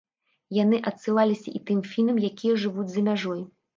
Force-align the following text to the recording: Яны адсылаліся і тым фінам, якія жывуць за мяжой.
Яны 0.63 0.77
адсылаліся 0.91 1.53
і 1.59 1.63
тым 1.67 1.85
фінам, 1.91 2.17
якія 2.33 2.57
жывуць 2.63 2.91
за 2.95 3.09
мяжой. 3.11 3.41